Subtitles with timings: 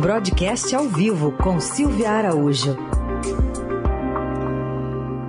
[0.00, 2.76] Broadcast ao vivo com Silvia Araújo.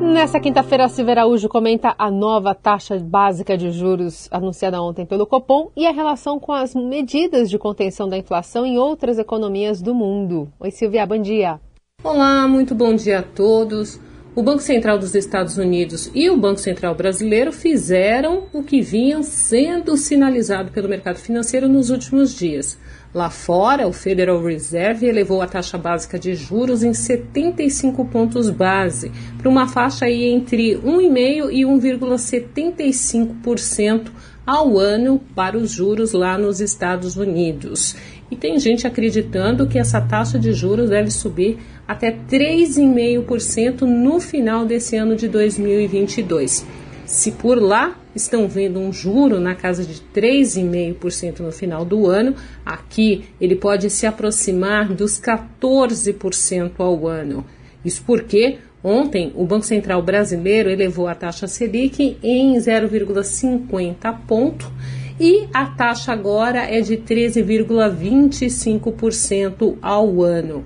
[0.00, 5.70] Nessa quinta-feira, Silvia Araújo comenta a nova taxa básica de juros anunciada ontem pelo Copom
[5.76, 10.50] e a relação com as medidas de contenção da inflação em outras economias do mundo.
[10.58, 11.60] Oi, Silvia, bom dia.
[12.02, 14.00] Olá, muito bom dia a todos.
[14.36, 19.22] O Banco Central dos Estados Unidos e o Banco Central Brasileiro fizeram o que vinham
[19.22, 22.76] sendo sinalizado pelo mercado financeiro nos últimos dias.
[23.14, 29.12] Lá fora, o Federal Reserve elevou a taxa básica de juros em 75 pontos base,
[29.38, 34.10] para uma faixa aí entre 1,5% e 1,75%
[34.44, 37.96] ao ano para os juros lá nos Estados Unidos.
[38.30, 44.64] E tem gente acreditando que essa taxa de juros deve subir até 3,5% no final
[44.64, 46.66] desse ano de 2022.
[47.04, 52.34] Se por lá estão vendo um juro na casa de 3,5% no final do ano,
[52.64, 57.44] aqui ele pode se aproximar dos 14% ao ano.
[57.84, 64.72] Isso porque ontem o Banco Central brasileiro elevou a taxa Selic em 0,50 ponto
[65.18, 70.64] e a taxa agora é de 13,25% ao ano.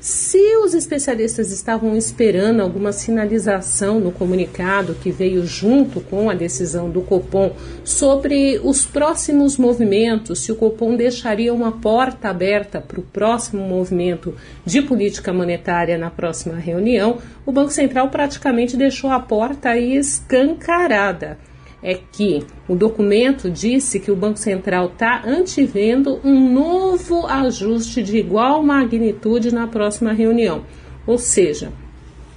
[0.00, 6.88] Se os especialistas estavam esperando alguma sinalização no comunicado que veio junto com a decisão
[6.88, 7.50] do Copom
[7.82, 14.36] sobre os próximos movimentos, se o Copom deixaria uma porta aberta para o próximo movimento
[14.64, 21.38] de política monetária na próxima reunião, o Banco Central praticamente deixou a porta escancarada
[21.82, 28.16] é que o documento disse que o Banco Central está antevendo um novo ajuste de
[28.18, 30.64] igual magnitude na próxima reunião.
[31.06, 31.72] Ou seja,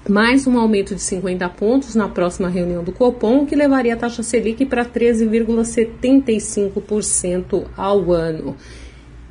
[0.07, 4.23] mais um aumento de 50 pontos na próxima reunião do Copom, que levaria a taxa
[4.23, 8.55] Selic para 13,75% ao ano.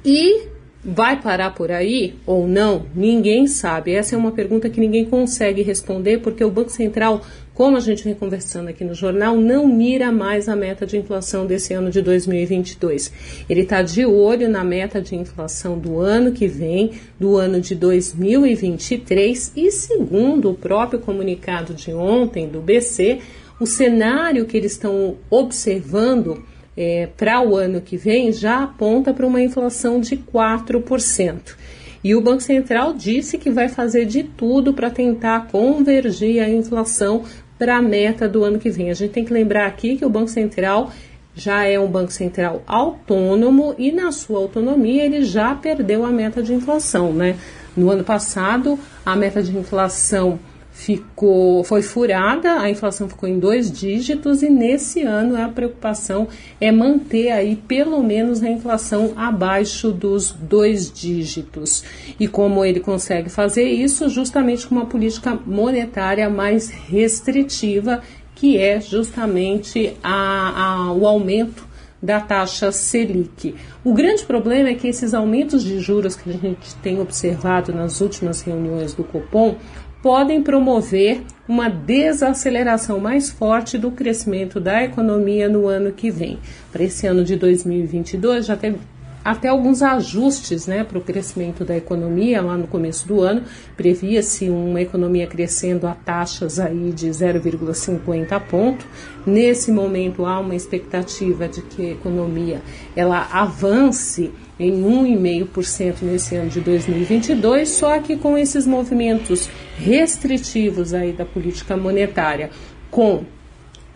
[0.04, 0.48] E
[0.82, 2.86] Vai parar por aí ou não?
[2.94, 3.92] Ninguém sabe.
[3.92, 7.20] Essa é uma pergunta que ninguém consegue responder, porque o Banco Central,
[7.52, 11.44] como a gente vem conversando aqui no jornal, não mira mais a meta de inflação
[11.44, 13.12] desse ano de 2022.
[13.46, 17.74] Ele está de olho na meta de inflação do ano que vem, do ano de
[17.74, 23.18] 2023, e segundo o próprio comunicado de ontem do BC,
[23.60, 26.42] o cenário que eles estão observando
[26.76, 31.56] é, para o ano que vem já aponta para uma inflação de 4%.
[32.02, 37.24] E o Banco Central disse que vai fazer de tudo para tentar convergir a inflação
[37.58, 38.90] para a meta do ano que vem.
[38.90, 40.90] A gente tem que lembrar aqui que o Banco Central
[41.34, 46.42] já é um Banco Central autônomo e, na sua autonomia, ele já perdeu a meta
[46.42, 47.12] de inflação.
[47.12, 47.36] Né?
[47.76, 50.38] No ano passado, a meta de inflação
[50.72, 56.28] ficou foi furada, a inflação ficou em dois dígitos e nesse ano a preocupação
[56.60, 61.84] é manter aí pelo menos a inflação abaixo dos dois dígitos.
[62.18, 64.08] E como ele consegue fazer isso?
[64.08, 68.00] Justamente com uma política monetária mais restritiva,
[68.34, 71.68] que é justamente a, a, o aumento
[72.02, 73.54] da taxa Selic.
[73.84, 78.00] O grande problema é que esses aumentos de juros que a gente tem observado nas
[78.00, 79.56] últimas reuniões do Copom
[80.02, 86.38] podem promover uma desaceleração mais forte do crescimento da economia no ano que vem.
[86.72, 88.78] Para esse ano de 2022, já teve
[89.24, 93.42] até alguns ajustes né, para o crescimento da economia lá no começo do ano.
[93.76, 98.86] Previa-se uma economia crescendo a taxas aí de 0,50 ponto.
[99.26, 102.62] Nesse momento há uma expectativa de que a economia
[102.96, 109.48] ela avance em 1,5% nesse ano de 2022, só que com esses movimentos
[109.78, 112.50] restritivos aí da política monetária,
[112.90, 113.24] com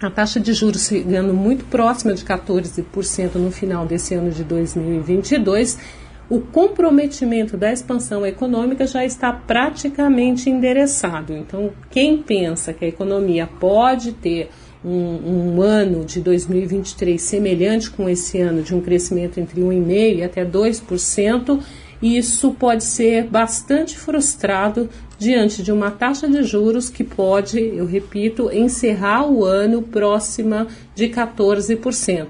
[0.01, 5.79] a taxa de juros chegando muito próxima de 14% no final desse ano de 2022,
[6.29, 11.35] o comprometimento da expansão econômica já está praticamente endereçado.
[11.35, 14.51] Então, quem pensa que a economia pode ter
[14.85, 20.23] um, um, ano de 2023 semelhante com esse ano, de um crescimento entre 1,5% e
[20.23, 21.61] até 2%,
[22.05, 28.51] isso pode ser bastante frustrado diante de uma taxa de juros que pode, eu repito,
[28.53, 32.27] encerrar o ano próxima de 14%.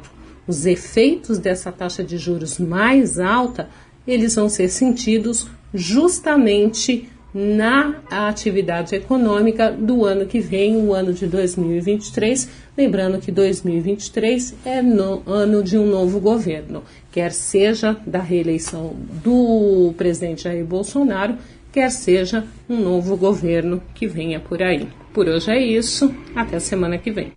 [0.46, 3.68] Os efeitos dessa taxa de juros mais alta,
[4.06, 11.26] eles vão ser sentidos justamente na atividade econômica do ano que vem, o ano de
[11.26, 12.48] 2023.
[12.78, 19.92] Lembrando que 2023 é no, ano de um novo governo, quer seja da reeleição do
[19.96, 21.36] presidente Jair Bolsonaro,
[21.72, 24.88] quer seja um novo governo que venha por aí.
[25.12, 27.32] Por hoje é isso, até semana que vem.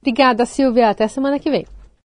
[0.00, 0.88] Obrigada, Silvia.
[0.88, 1.66] Até semana que vem.